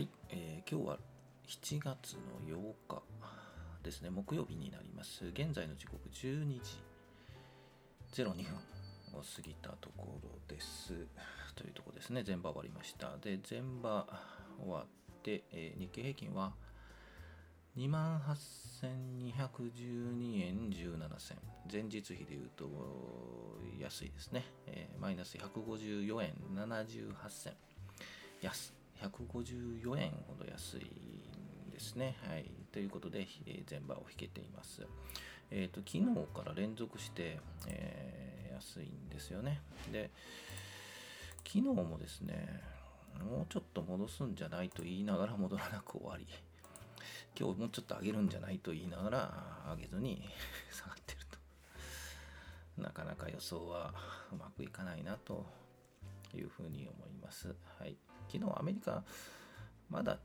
[0.00, 0.98] はい、えー今日は
[1.46, 2.56] 7月の8
[2.88, 3.02] 日
[3.84, 5.26] ですね、木曜日になります。
[5.26, 6.82] 現在の時刻12時
[8.22, 8.36] 02分を
[9.20, 11.06] 過ぎたところです。
[11.54, 13.18] というところですね、全場終わりました。
[13.18, 14.08] で、全場
[14.58, 14.86] 終わっ
[15.22, 16.54] て、えー日経平均は
[17.76, 21.38] 28,212円17銭。
[21.70, 22.70] 前日比でいうと
[23.78, 24.46] 安いですね。
[24.66, 27.54] えーマイナス154円78銭。
[28.40, 30.90] 安154円ほど安い
[31.72, 32.16] ですね。
[32.28, 34.86] はい、ということで、えー前場を引けています。
[35.50, 36.04] えーと昨日
[36.34, 39.62] から連続して、えー安いんですよね。
[39.90, 40.10] で、
[41.46, 42.62] 昨日もですね、
[43.18, 46.26] もうちょっと戻すんじゃないと言いながら戻らなく終わり、
[47.38, 50.28] 今日もうちょっと上げるんじゃないと言いながら上げずに
[50.70, 51.38] 下がってると。
[52.82, 53.94] なかなか予想は
[54.32, 55.46] うまくいかないなと
[56.36, 57.54] いうふうに思います。
[57.78, 57.96] はい、
[58.32, 59.02] 昨日アメリカ
[59.88, 60.18] まだ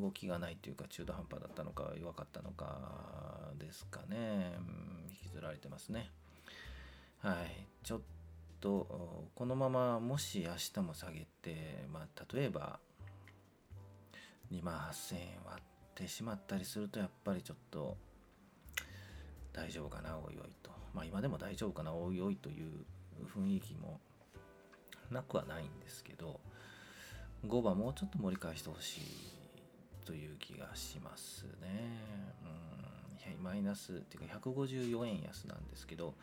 [0.00, 4.52] 動きがないというか中途半端だったのか弱かったのかですかね、
[5.10, 6.10] 引きずられてますね。
[7.18, 8.00] はい、ちょっ
[8.60, 12.78] とこのままもし明日も下げて、まあ、例えば
[14.50, 17.96] 2万8000円割ってしまったりするとやっぱりちょっと
[19.52, 22.84] 大丈夫かなおいおいとまあ今でも大丈夫かなおいおいという
[23.36, 24.00] 雰囲気も
[25.14, 26.40] なくはないんですけど
[27.46, 29.02] 5番もうちょっと盛り返してほしい
[30.04, 31.98] という気がしますね。
[32.44, 36.14] うん、マイナスっていうか154円安なんですけど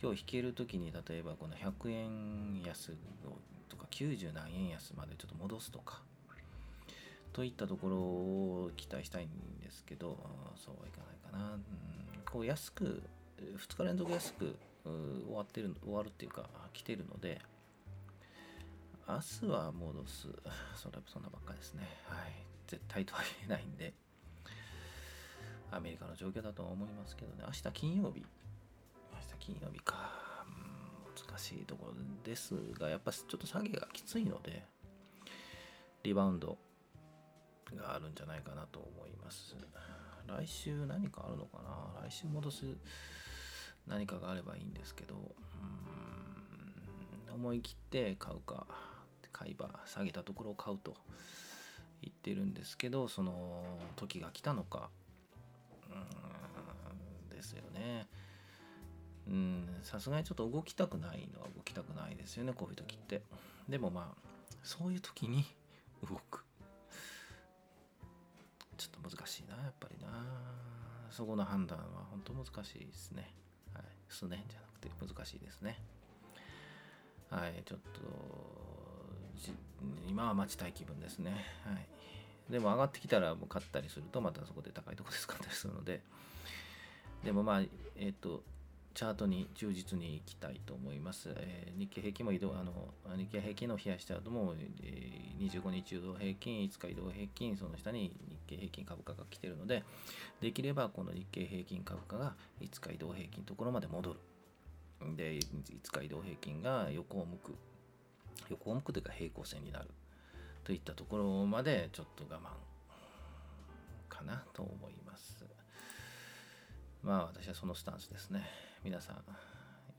[0.00, 2.92] 今日引けるときに例えばこの100円安
[3.68, 6.02] とか90何円安までちょっと戻すとか
[7.32, 9.28] といったところを期待したいん
[9.62, 10.16] ですけど
[10.56, 11.54] そうはいかないかな。
[11.54, 11.62] うん、
[12.24, 13.02] こう安く
[13.38, 17.40] 2日連続安く終わってる終わるっていうか来てるので
[19.08, 20.28] 明日は戻す？
[20.74, 21.86] それそんなばっかですね。
[22.08, 22.34] はい。
[22.66, 23.94] 絶対とは言えないんで。
[25.70, 27.44] アメリカの状況だとは思いますけどね。
[27.46, 28.20] 明日金曜日。
[29.12, 30.44] 明日金曜日か。
[30.48, 30.66] うん
[31.16, 31.94] 難しいところ
[32.24, 34.66] ですがやっぱちょっと下げがきついので
[36.02, 36.58] リバウンド
[37.74, 39.56] があるんじゃないかなと思います。
[40.26, 42.02] 来週何かあるのかな？
[42.08, 42.76] 来週戻す
[43.86, 45.14] 何かがあればいいんですけど。
[45.16, 45.94] うん
[47.36, 48.66] 思い切って買うか。
[49.36, 50.94] 買い場下げたところを買うと
[52.00, 53.62] 言ってるんですけどその
[53.96, 54.88] 時が来たのか。
[55.90, 58.06] うんですよね。
[59.28, 63.22] うんさすがにちょっと動きたくないのは動きたくないですよねこういう時って。
[63.68, 64.26] でもまあ
[64.62, 65.44] そういう時に
[66.08, 66.44] 動く。
[68.78, 70.08] ちょっと難しいなやっぱりな。
[71.10, 73.34] そこの判断は本当難しいですね。
[73.74, 73.84] はい。
[74.08, 75.78] すねじゃなくて難しいですね。
[77.30, 78.85] はいちょっと
[80.08, 81.30] 今は待ちたい気分ですね
[81.64, 81.86] はい
[82.50, 86.00] でも上がってきたらもう買ったりするとまたそこで高いところで使ったりするので
[87.24, 87.60] でもまあ
[87.96, 88.42] えっ、と
[88.96, 91.28] チャートに忠実にいきたいと思います。
[91.36, 92.72] えー日経平均も移動、あの
[93.18, 99.84] 日経平均の冷やしチャートも、えー25日移動平均、5日移動平均、その下に日経平均株価が来てるので、
[100.40, 102.32] できればこの日経平均株価が
[102.62, 104.20] 5日移動平均のところまで戻る。
[105.14, 107.54] で、5日移動平均が横を向く。
[108.48, 109.88] 横を向くというか平行線になる。
[110.64, 112.50] といったところまでちょっと我慢
[114.08, 115.44] かなと思います。
[117.02, 118.44] まあ私はそのスタンスですね。
[118.82, 119.16] 皆さん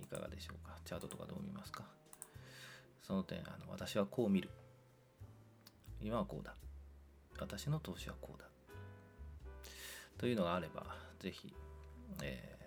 [0.03, 0.75] いかがでしょうか？
[0.85, 1.83] チャートとかどう見ますか？
[3.01, 4.49] その点あの私はこう見る。
[6.01, 6.53] 今はこうだ。
[7.39, 8.47] 私の投資はこうだ。
[10.17, 11.53] というのがあれば、ぜひ、
[12.23, 12.57] えー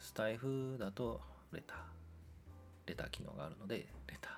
[0.00, 1.20] スタイフだと
[1.52, 1.78] レター。
[2.86, 4.32] レター機能があるので、レター。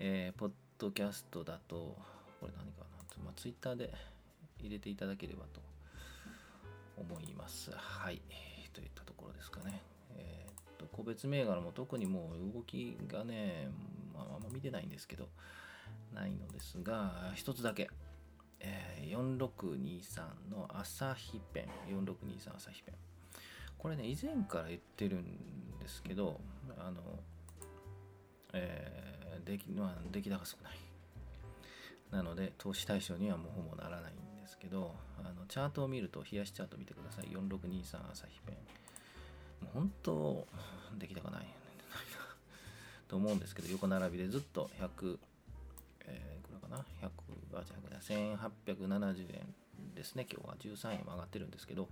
[0.00, 1.96] えーポッドキャストだと、
[2.40, 2.82] これ何か
[3.18, 3.92] な、まあ、ツイッターで
[4.60, 5.60] 入れていただければと
[6.96, 7.72] 思います。
[7.72, 8.22] はい。
[8.72, 9.82] といったところですかね。
[10.16, 13.70] えーっと、個別銘柄も特にもう動きがね、
[14.14, 15.28] まあ、あんま見てないんですけど、
[16.14, 17.90] ないのですが、一つだけ。
[18.60, 21.96] えー4623の朝日ペン。
[21.96, 22.94] 4623朝日ペン。
[23.78, 25.24] これね、以前から言ってるん
[25.80, 26.40] ですけど、
[26.78, 27.02] あの、
[28.52, 29.17] えー
[29.48, 30.78] 出来まあ出来高少ない。
[32.10, 37.26] なので、投資対象にはもうほぼならないんですけど、あのチャートを見ると、冷やしチャート見てください。
[37.26, 38.56] 4623朝日ペン。
[39.64, 40.46] もう本当、
[40.98, 41.46] 出来高ない。
[43.08, 45.18] と思うんですけど、横並びでずっと100、
[46.06, 49.54] えー、いくらかな ?100、あ、じゃあ、1870円
[49.94, 50.26] ですね。
[50.30, 51.88] 今日は13円も上がってるんですけど、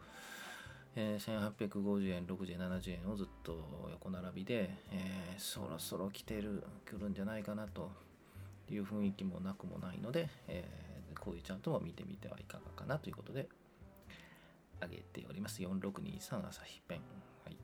[0.97, 7.91] えー1850円、60円、70円をずっと横並びで、えーそろそろ来てる、来るんじゃないかなと
[8.71, 13.49] いう雰囲気もなくもないので、えー、こういうチャートも見てみてはいかがかなということで
[14.81, 15.63] 上げております。
[15.63, 17.01] 4623朝日ペン。
[17.45, 17.57] はい。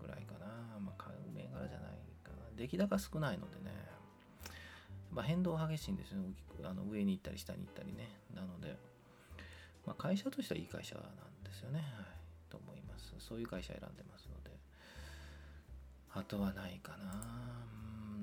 [0.00, 0.78] ぐらいかな。
[0.80, 1.90] まあ、買う銘柄じゃない
[2.22, 2.36] かな。
[2.56, 3.72] 出来高少ないのでね、
[5.10, 6.32] まあ、変動激しいんですよ、ね、
[6.64, 8.08] あの上に行ったり下に行ったりね。
[8.34, 8.76] なので、
[9.86, 11.04] まあ、会社としてはいい会社なん
[11.41, 11.78] でですよね。
[11.78, 12.06] はい。
[12.48, 13.14] と思います。
[13.18, 14.50] そういう会社選んでますので。
[16.14, 17.12] あとはないかな。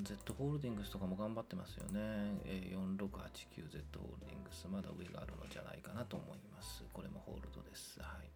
[0.01, 2.41] Z ホールディングスとかも頑張ってますよね。
[2.45, 6.83] 4689Z ホールディングス、まだ上があるのじゃないかなと思います。
[6.93, 7.99] これもホールドです。
[7.99, 8.29] はい。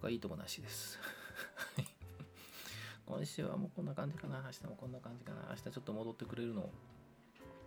[0.00, 0.98] 他いいとこなしです。
[3.06, 4.42] 今週はもうこんな感じかな。
[4.44, 5.48] 明日もこんな感じかな。
[5.50, 6.70] 明日ちょっと戻ってくれるのを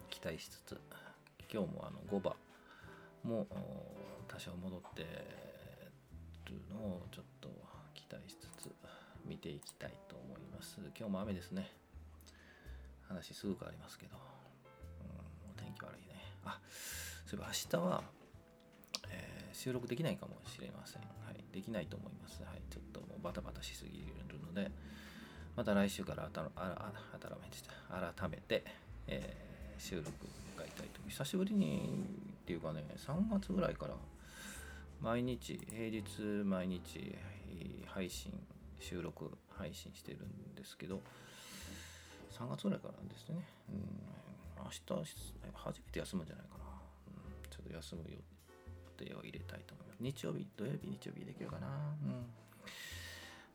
[0.10, 0.80] 期待しつつ、
[1.52, 2.36] 今日もあの5番
[3.24, 3.48] も
[4.28, 5.47] 多少戻って
[6.48, 7.50] るのをちょっと
[7.94, 8.72] 期待しつつ
[9.26, 10.80] 見ていきたいと思います。
[10.98, 11.70] 今日も雨ですね。
[13.08, 16.16] 話すぐ変わりますけど、うん、お天気悪いね。
[16.46, 16.60] あ、
[17.26, 18.04] そういえば明日は、
[19.10, 21.02] えー、収録できないかもしれません。
[21.02, 22.42] はい、できないと思います。
[22.44, 24.72] はい、ちょっともうバタバタしすぎるので、
[25.56, 28.64] また来週から改めて、
[29.08, 30.10] えー、収録
[30.58, 32.04] 迎えたいと久しぶりに
[32.44, 33.96] っていうかね、3月ぐらいから
[35.02, 37.16] 毎日、平日毎日
[37.86, 38.32] 配信、
[38.80, 41.02] 収録配信してるんですけど、
[42.32, 44.80] 3月ぐらいからですね、うん、明日
[45.54, 46.66] 初めて休むんじゃないかな、
[47.08, 49.98] うん、ちょっと休む予定を入れたいと思います。
[50.02, 51.68] 日曜日土曜日日曜日できるかな。
[51.68, 52.26] うん。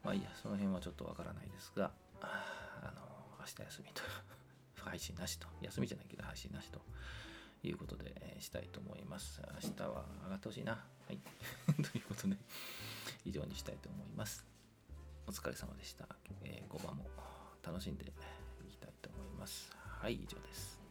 [0.02, 3.00] まあいいやその辺はちょっとわからないですがあの
[3.38, 4.02] 明日休みと
[4.82, 6.80] 配信なしと休みじゃないけど配信なしと
[7.62, 9.40] いうことで、えー、したいと思います。
[9.62, 10.84] 明日は上がってほしいな。
[11.12, 11.20] はい
[11.82, 12.36] ということで
[13.24, 14.44] 以上にしたいと思います
[15.26, 16.08] お疲れ様でした、
[16.42, 17.06] えー、5番も
[17.64, 19.70] 楽しんでいきたいと思います。
[19.76, 20.81] はい、以上です。